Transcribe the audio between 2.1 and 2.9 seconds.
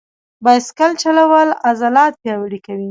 پیاوړي کوي.